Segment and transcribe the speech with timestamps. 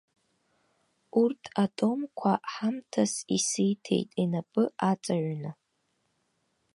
[1.21, 5.51] Урҭ атомқәа ҳамҭас исиҭеит, инапы аҵаҩны.